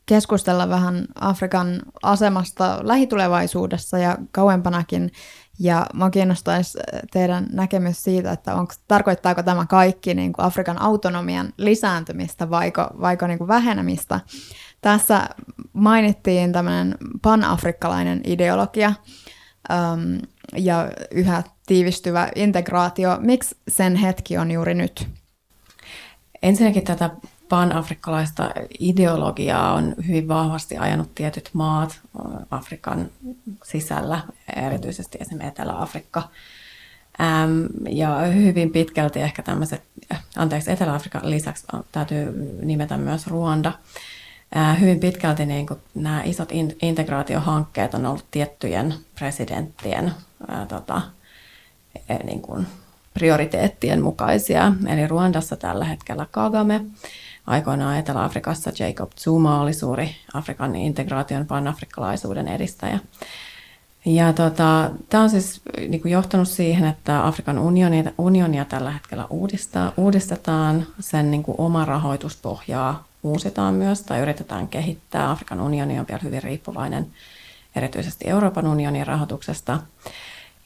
[0.05, 5.11] keskustella vähän Afrikan asemasta lähitulevaisuudessa ja kauempanakin.
[5.59, 6.79] Ja minua kiinnostaisi
[7.11, 13.27] teidän näkemys siitä, että onko, tarkoittaako tämä kaikki niin kuin Afrikan autonomian lisääntymistä vaiko, vaiko
[13.27, 14.19] niin kuin vähenemistä.
[14.81, 15.29] Tässä
[15.73, 18.93] mainittiin tämmöinen panafrikkalainen ideologia
[19.69, 20.17] um,
[20.57, 23.17] ja yhä tiivistyvä integraatio.
[23.19, 25.07] Miksi sen hetki on juuri nyt?
[26.43, 27.09] Ensinnäkin tätä
[27.49, 31.99] panafrikkalaista ideologiaa on hyvin vahvasti ajanut tietyt maat
[32.51, 33.09] Afrikan
[33.63, 34.21] sisällä,
[34.55, 36.29] erityisesti esimerkiksi Etelä-Afrikka.
[37.89, 39.81] ja hyvin pitkälti ehkä tämmöiset,
[40.35, 43.73] anteeksi, Etelä-Afrikan lisäksi täytyy nimetä myös Ruanda.
[44.79, 46.49] hyvin pitkälti niin kuin nämä isot
[46.81, 50.11] integraatiohankkeet on ollut tiettyjen presidenttien
[50.67, 51.01] tota,
[52.09, 52.67] e, niin kuin
[53.13, 54.73] prioriteettien mukaisia.
[54.87, 56.85] Eli Ruandassa tällä hetkellä Kagame,
[57.47, 62.99] aikoinaan Etelä-Afrikassa Jacob Zuma oli suuri Afrikan integraation panafrikkalaisuuden edistäjä.
[64.05, 69.27] Ja tota, tämä on siis niin kuin johtanut siihen, että Afrikan unionia, unionia tällä hetkellä
[69.29, 75.31] uudistaa, uudistetaan, sen niin kuin oma rahoituspohjaa uusitaan myös tai yritetään kehittää.
[75.31, 77.07] Afrikan unioni on vielä hyvin riippuvainen
[77.75, 79.79] erityisesti Euroopan unionin rahoituksesta.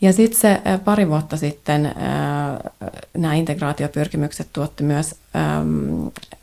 [0.01, 1.95] Ja sitten se pari vuotta sitten
[3.17, 5.15] nämä integraatiopyrkimykset tuotti myös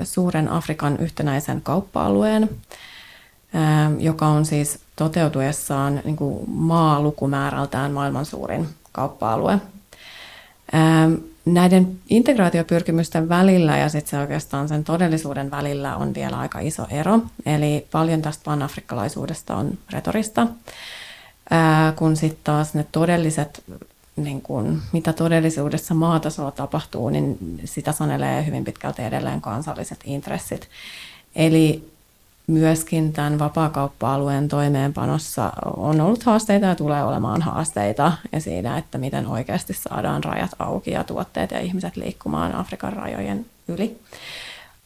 [0.03, 2.51] suuren Afrikan yhtenäisen kauppa-alueen,
[3.99, 9.59] joka on siis toteutuessaan niin kuin maa-lukumäärältään maailman suurin kauppa-alue.
[11.45, 17.21] Näiden integraatiopyrkimysten välillä ja sitten se oikeastaan sen todellisuuden välillä on vielä aika iso ero.
[17.47, 20.47] Eli paljon tästä panafrikkalaisuudesta on retorista
[21.53, 23.65] ää, kun sitten taas ne todelliset,
[24.17, 30.69] niin kun, mitä todellisuudessa maatasolla tapahtuu, niin sitä sanelee hyvin pitkälti edelleen kansalliset intressit.
[31.37, 31.93] Eli
[32.47, 39.27] myöskin tämän vapaakauppa-alueen toimeenpanossa on ollut haasteita ja tulee olemaan haasteita ja siinä, että miten
[39.27, 44.01] oikeasti saadaan rajat auki ja tuotteet ja ihmiset liikkumaan Afrikan rajojen yli.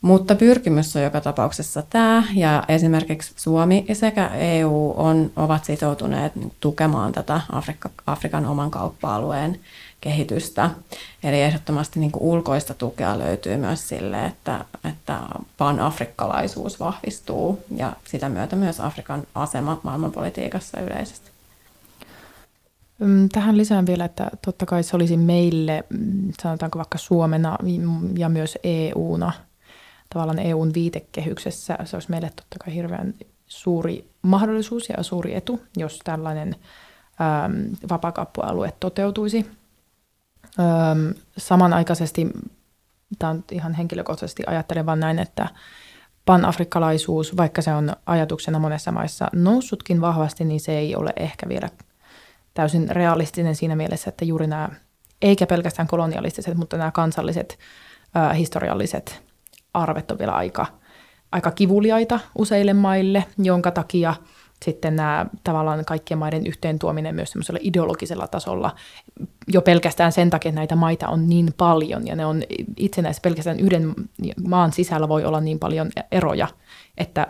[0.06, 7.12] Mutta pyrkimys on joka tapauksessa tämä, ja esimerkiksi Suomi sekä EU on, ovat sitoutuneet tukemaan
[7.12, 9.60] tätä Afrikka, Afrikan oman kauppa-alueen
[10.00, 10.70] kehitystä.
[11.22, 15.20] Eli ehdottomasti niin ulkoista tukea löytyy myös sille, että, että
[15.58, 21.30] panafrikkalaisuus vahvistuu ja sitä myötä myös Afrikan asema maailmanpolitiikassa yleisesti.
[23.32, 27.58] Tähän lisään vielä, että totta kai se olisi meille, mm, sanotaanko vaikka Suomena
[28.16, 29.32] ja myös EUna–
[30.14, 33.14] tavallaan EUn viitekehyksessä se olisi meille totta kai hirveän
[33.46, 36.56] suuri mahdollisuus ja suuri etu, jos tällainen
[37.20, 39.50] ähm, vapaakauppualue toteutuisi.
[40.60, 42.26] Ähm, samanaikaisesti,
[43.18, 45.48] tämä on ihan henkilökohtaisesti ajattelen vaan näin, että
[46.24, 51.68] panafrikkalaisuus, vaikka se on ajatuksena monessa maissa noussutkin vahvasti, niin se ei ole ehkä vielä
[52.54, 54.68] täysin realistinen siinä mielessä, että juuri nämä,
[55.22, 57.58] eikä pelkästään kolonialistiset, mutta nämä kansalliset,
[58.16, 59.25] äh, historialliset
[59.76, 60.66] arvet on vielä aika,
[61.32, 64.14] aika kivuliaita useille maille, jonka takia
[64.64, 68.74] sitten nämä tavallaan kaikkien maiden yhteen tuominen myös semmoisella ideologisella tasolla
[69.48, 72.42] jo pelkästään sen takia, että näitä maita on niin paljon ja ne on
[72.76, 73.94] itsenäisiä pelkästään yhden
[74.48, 76.48] maan sisällä voi olla niin paljon eroja,
[76.98, 77.26] että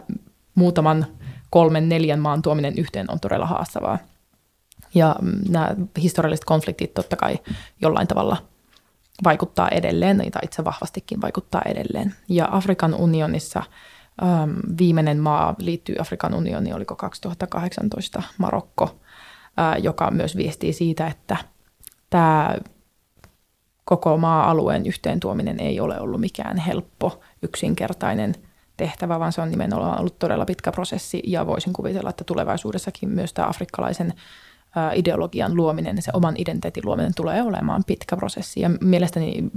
[0.55, 1.07] muutaman
[1.51, 3.99] kolmen, neljän maan tuominen yhteen on todella haastavaa.
[4.95, 7.39] Ja mm, nämä historialliset konfliktit totta kai
[7.83, 8.37] jollain tavalla
[9.25, 12.15] vaikuttaa edelleen, tai itse vahvastikin vaikuttaa edelleen.
[12.29, 13.63] Ja Afrikan unionissa
[14.23, 19.01] ähm, viimeinen maa liittyy Afrikan unioniin, oliko 2018 Marokko,
[19.59, 21.37] äh, joka myös viestii siitä, että
[22.11, 22.57] tämä
[23.85, 28.35] koko maa-alueen yhteen tuominen ei ole ollut mikään helppo, yksinkertainen
[28.77, 33.33] tehtävä, vaan se on nimenomaan ollut todella pitkä prosessi ja voisin kuvitella, että tulevaisuudessakin myös
[33.33, 34.15] tämä afrikkalaisen
[34.95, 39.51] ideologian luominen, se oman identiteetin luominen tulee olemaan pitkä prosessi ja mielestäni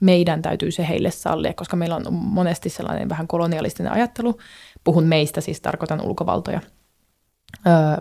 [0.00, 4.38] meidän täytyy se heille sallia, koska meillä on monesti sellainen vähän kolonialistinen ajattelu.
[4.84, 6.60] Puhun meistä, siis tarkoitan ulkovaltoja.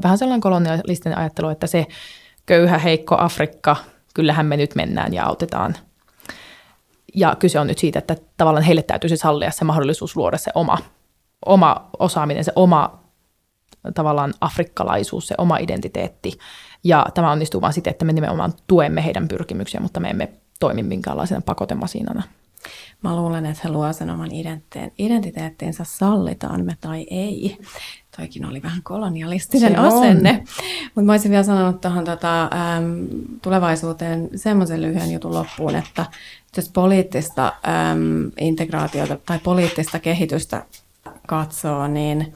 [0.04, 1.88] Vähän sellainen kolonialistinen ajattelu, että se
[2.46, 3.76] köyhä, heikko Afrikka,
[4.14, 5.76] kyllähän me nyt mennään ja autetaan.
[7.16, 10.78] Ja kyse on nyt siitä, että tavallaan heille täytyisi sallia se mahdollisuus luoda se oma,
[11.46, 13.05] oma osaaminen, se oma
[13.94, 16.32] tavallaan afrikkalaisuus, se oma identiteetti.
[16.84, 20.84] Ja tämä onnistuu vain siten, että me nimenomaan tuemme heidän pyrkimyksiä, mutta me emme toimi
[20.84, 22.24] minkäänlaisena pakotemasinana.
[23.04, 27.58] Mä luulen, että he luo sen oman identiteettinsä, identiteettinsä sallitaan me tai ei.
[28.18, 30.44] Toikin oli vähän kolonialistinen se asenne.
[30.96, 33.08] Mutta mä olisin vielä sanonut tuohon tota, äm,
[33.42, 36.06] tulevaisuuteen semmoisen lyhyen jutun loppuun, että
[36.58, 37.54] jos poliittista
[37.92, 40.66] äm, integraatiota tai poliittista kehitystä
[41.28, 42.34] katsoo, niin,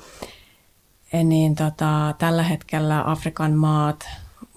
[1.14, 4.10] niin tota, tällä hetkellä Afrikan maat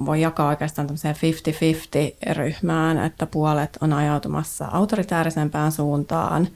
[0.04, 6.48] voi jakaa oikeastaan tämmöiseen 50-50-ryhmään, että puolet on ajautumassa autoritäärisempään suuntaan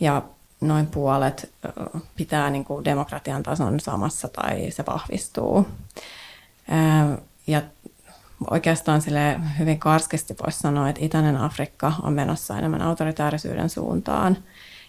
[0.00, 0.22] ja
[0.60, 1.52] noin puolet
[2.16, 5.68] pitää niin kuin demokratian tason samassa tai se vahvistuu.
[7.46, 7.62] Ja
[8.50, 14.36] oikeastaan sille hyvin karskisti voisi sanoa, että itäinen Afrikka on menossa enemmän autoritäärisyyden suuntaan.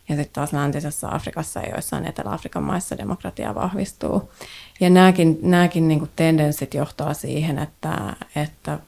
[0.09, 4.31] Ja sitten taas läntisessä Afrikassa ja joissain Etelä-Afrikan maissa demokratia vahvistuu.
[4.79, 8.79] Ja nämäkin, nämäkin niin tendenssit johtaa siihen, että, että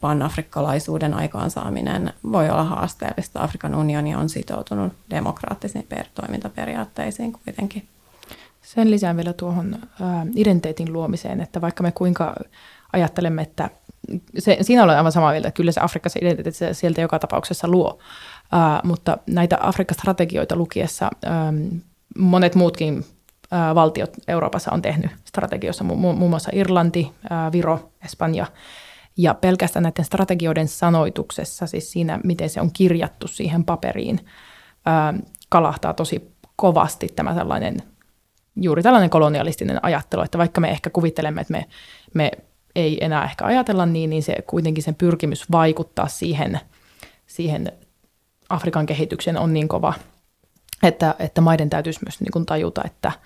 [0.00, 3.42] panafrikkalaisuuden aikaansaaminen voi olla haasteellista.
[3.42, 7.88] Afrikan unioni on sitoutunut demokraattisiin per- toimintaperiaatteisiin kuitenkin.
[8.62, 9.78] Sen lisään vielä tuohon ä,
[10.34, 12.34] identiteetin luomiseen, että vaikka me kuinka
[12.92, 13.70] ajattelemme, että
[14.38, 17.98] se, siinä olen aivan samaa mieltä, että kyllä se Afrikassa identiteetti sieltä joka tapauksessa luo,
[18.52, 21.30] ä, mutta näitä Afrikka-strategioita lukiessa ä,
[22.18, 23.04] monet muutkin
[23.52, 28.46] ä, valtiot Euroopassa on tehnyt strategioissa, mu- muun muassa Irlanti, ä, Viro, Espanja,
[29.16, 34.20] ja pelkästään näiden strategioiden sanoituksessa, siis siinä, miten se on kirjattu siihen paperiin,
[35.48, 37.76] kalahtaa tosi kovasti tämä sellainen,
[38.56, 41.66] juuri tällainen kolonialistinen ajattelu, että vaikka me ehkä kuvittelemme, että me,
[42.14, 42.30] me
[42.74, 46.60] ei enää ehkä ajatella niin, niin se kuitenkin sen pyrkimys vaikuttaa siihen,
[47.26, 47.72] siihen
[48.48, 49.94] Afrikan kehitykseen on niin kova,
[50.82, 53.12] että, että maiden täytyisi myös niin kuin tajuta, että–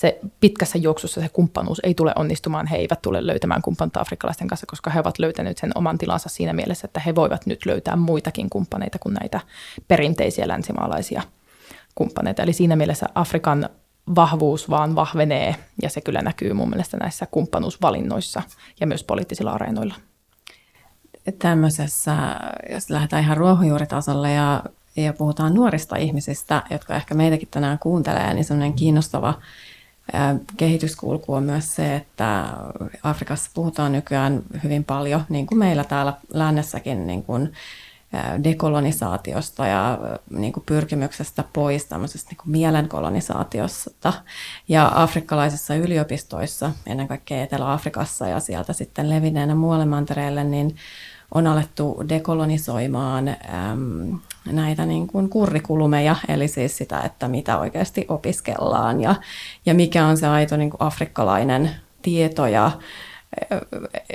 [0.00, 4.66] se pitkässä juoksussa se kumppanuus ei tule onnistumaan, he eivät tule löytämään kumppanuutta afrikkalaisten kanssa,
[4.66, 8.50] koska he ovat löytäneet sen oman tilansa siinä mielessä, että he voivat nyt löytää muitakin
[8.50, 9.40] kumppaneita kuin näitä
[9.88, 11.22] perinteisiä länsimaalaisia
[11.94, 12.42] kumppaneita.
[12.42, 13.68] Eli siinä mielessä Afrikan
[14.14, 18.42] vahvuus vaan vahvenee ja se kyllä näkyy mun mielestä näissä kumppanuusvalinnoissa
[18.80, 19.94] ja myös poliittisilla areenoilla.
[21.38, 22.16] Tämmöisessä,
[22.72, 24.62] jos lähdetään ihan ruohonjuuritasolle ja,
[24.96, 29.34] ja puhutaan nuorista ihmisistä, jotka ehkä meitäkin tänään kuuntelee, niin semmoinen kiinnostava
[30.56, 32.44] kehityskulku on myös se, että
[33.02, 37.52] Afrikassa puhutaan nykyään hyvin paljon, niin kuin meillä täällä lännessäkin, niin kuin
[38.44, 39.98] dekolonisaatiosta ja
[40.30, 44.12] niin kuin pyrkimyksestä pois tämmöisestä niin kuin mielenkolonisaatiosta.
[44.68, 50.76] Ja afrikkalaisissa yliopistoissa, ennen kaikkea Etelä-Afrikassa ja sieltä sitten levinneenä muualle mantereelle, niin
[51.34, 54.18] on alettu dekolonisoimaan äm,
[54.52, 59.14] näitä niin kuin kurrikulumeja, eli siis sitä, että mitä oikeasti opiskellaan ja,
[59.66, 61.70] ja mikä on se aito niin kuin afrikkalainen
[62.02, 62.70] tieto ja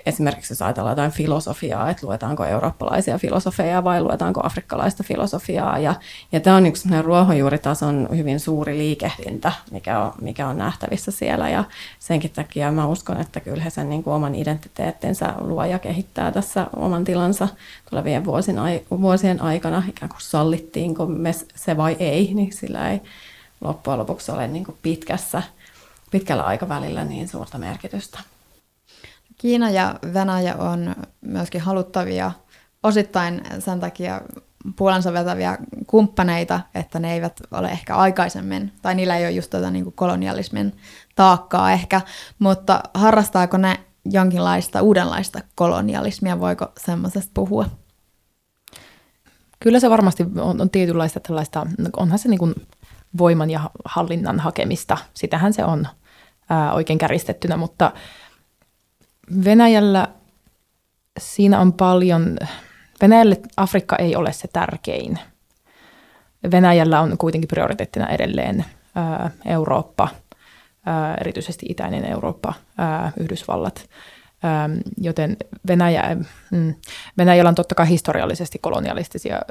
[0.05, 5.80] esimerkiksi jos ajatellaan jotain filosofiaa, että luetaanko eurooppalaisia filosofeja vai luetaanko afrikkalaista filosofiaa.
[5.80, 5.95] Ja,
[6.32, 11.49] ja tämä on yksi ruohonjuuritason hyvin suuri liikehdintä, mikä on, mikä on nähtävissä siellä.
[11.49, 11.64] Ja
[11.99, 16.32] senkin takia mä uskon, että kyllä he sen niin kuin oman identiteettinsä luo ja kehittää
[16.32, 17.47] tässä oman tilansa
[17.89, 18.57] tulevien vuosien,
[18.91, 19.84] vuosien aikana.
[19.89, 23.01] Ikään kuin sallittiinko me se vai ei, niin sillä ei
[23.62, 25.43] loppujen lopuksi ole niin kuin pitkässä,
[26.12, 28.20] pitkällä aikavälillä niin suurta merkitystä.
[29.41, 32.31] Kiina ja Venäjä on myöskin haluttavia
[32.83, 34.21] osittain sen takia
[34.75, 39.71] puolensa vetäviä kumppaneita, että ne eivät ole ehkä aikaisemmin, tai niillä ei ole just tätä
[39.71, 40.75] niin kolonialismin
[41.15, 42.01] taakkaa ehkä,
[42.39, 47.65] mutta harrastaako ne jonkinlaista uudenlaista kolonialismia, voiko semmoisesta puhua?
[49.59, 51.67] Kyllä se varmasti on, on tietynlaista tällaista,
[51.97, 52.55] onhan se niin kuin
[53.17, 54.97] voiman ja hallinnan hakemista.
[55.13, 55.87] Sitähän se on
[56.49, 57.91] ää, oikein käristettynä, mutta
[59.45, 60.07] Venäjällä
[61.19, 62.38] siinä on paljon,
[63.01, 65.19] Venäjälle Afrikka ei ole se tärkein.
[66.51, 68.65] Venäjällä on kuitenkin prioriteettina edelleen
[69.45, 70.07] Eurooppa,
[71.21, 72.53] erityisesti itäinen Eurooppa,
[73.19, 73.89] Yhdysvallat.
[74.97, 76.17] Joten Venäjä,
[76.51, 76.75] mm,
[77.17, 79.41] Venäjällä on totta kai historiallisesti kolonialistisia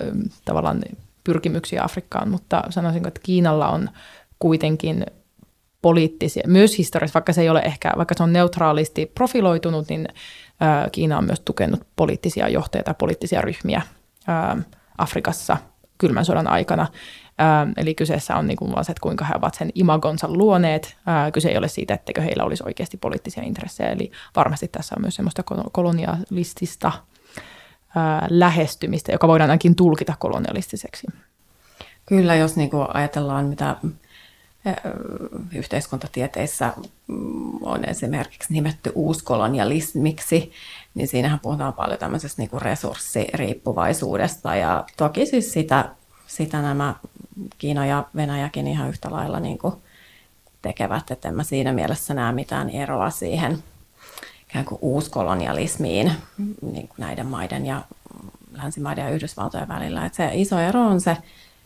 [0.45, 0.83] tavallaan
[1.24, 3.91] pyrkimyksiä Afrikkaan, mutta sanoisin, että Kiinalla on
[4.39, 5.07] kuitenkin
[5.83, 10.09] poliittisia, myös historiassa, vaikka se ei ole ehkä, vaikka se on neutraalisti profiloitunut, niin
[10.93, 13.83] Kiina on myös tukenut poliittisia johtajia poliittisia ryhmiä
[14.99, 15.57] Afrikassa
[15.99, 16.87] kylmän sodan aikana.
[17.76, 20.97] Eli kyseessä on niin vaan se, että kuinka he ovat sen imagonsa luoneet.
[21.33, 23.91] Kyse ei ole siitä, etteikö heillä olisi oikeasti poliittisia intressejä.
[23.91, 26.95] Eli varmasti tässä on myös semmoista kolonialistista äh,
[28.28, 31.07] lähestymistä, joka voidaan ainakin tulkita kolonialistiseksi.
[32.07, 33.76] Kyllä, jos niin kuin ajatellaan, mitä
[35.55, 36.73] yhteiskuntatieteissä
[37.63, 40.53] on esimerkiksi nimetty uuskolonialismiksi,
[40.95, 45.89] niin siinähän puhutaan paljon tämmöisestä niin kuin resurssiriippuvaisuudesta ja toki siis sitä,
[46.27, 46.95] sitä nämä
[47.59, 49.75] Kiina ja Venäjäkin ihan yhtä lailla niin kuin
[50.63, 53.63] tekevät, että en mä siinä mielessä näe mitään eroa siihen
[54.51, 56.13] ikään kuin uuskolonialismiin
[56.73, 57.83] niin kuin näiden maiden ja
[58.53, 60.07] länsimaiden ja Yhdysvaltojen välillä.
[60.07, 61.17] Että se iso ero on se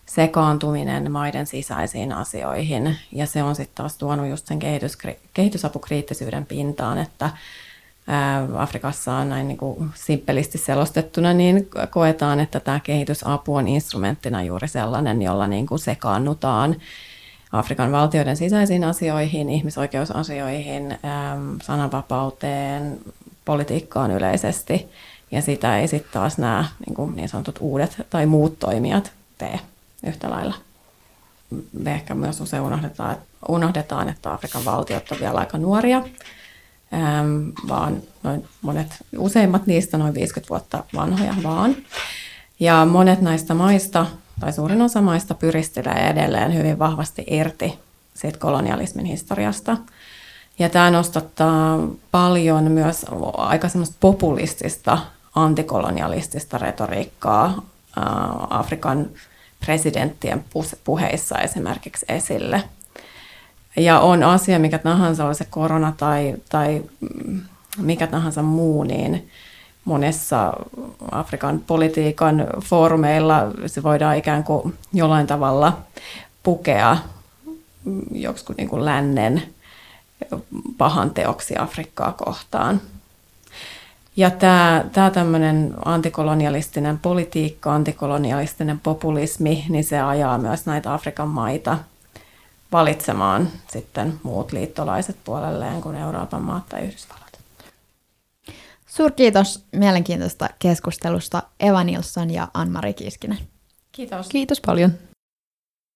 [0.07, 4.59] sekaantuminen maiden sisäisiin asioihin ja se on sitten taas tuonut just sen
[5.35, 7.31] kehitysapukriittisyyden pintaan, että
[8.57, 14.69] Afrikassa on näin niin kuin simppelisti selostettuna, niin koetaan, että tämä kehitysapu on instrumenttina juuri
[14.69, 16.77] sellainen, jolla niin kuin sekaannutaan
[17.53, 20.99] Afrikan valtioiden sisäisiin asioihin, ihmisoikeusasioihin,
[21.63, 23.01] sananvapauteen,
[23.45, 24.89] politiikkaan yleisesti.
[25.31, 29.61] Ja sitä ei sitten taas nämä niin, kuin niin sanotut uudet tai muut toimijat tee
[30.07, 30.55] yhtä lailla.
[31.73, 33.17] Me ehkä myös usein unohdetaan,
[33.49, 36.03] unohdetaan että Afrikan valtiot ovat vielä aika nuoria
[36.95, 41.77] ähm, vaan noin monet, useimmat niistä noin 50 vuotta vanhoja vaan.
[42.61, 44.07] Ja monet näistä maista,
[44.41, 47.79] tai suurin osa maista pyristelee edelleen hyvin vahvasti irti
[48.15, 49.77] siitä kolonialismin historiasta.
[50.59, 51.79] Ja tämä nostattaa
[52.11, 54.99] paljon myös aika semmoista populistista,
[55.35, 57.55] antikolonialistista retoriikkaa äh,
[58.51, 59.07] Afrikan
[59.65, 60.45] presidenttien
[60.85, 62.63] puheissa esimerkiksi esille–
[63.77, 66.83] ja on asia mikä tahansa, oli se korona tai, tai
[67.79, 69.31] mikä tahansa muu, niin
[69.85, 70.53] monessa
[71.11, 75.79] Afrikan politiikan foorumeilla se voidaan ikään kuin jollain tavalla
[76.43, 76.97] pukea
[78.13, 79.43] joskus niin kuin lännen
[80.79, 82.81] pahan teoksi Afrikkaa kohtaan.
[84.17, 91.79] Ja tämä, tämä tämmöinen antikolonialistinen politiikka, antikolonialistinen populismi, niin se ajaa myös näitä Afrikan maita–
[92.75, 97.39] valitsemaan sitten muut liittolaiset puolelleen kuin Euroopan maat tai Yhdysvallat.
[98.87, 103.39] Suurkiitos mielenkiintoista keskustelusta Eva Nilsson ja Ann-Mari Kiiskinen.
[103.93, 104.29] Kiitos.
[104.29, 104.93] Kiitos paljon.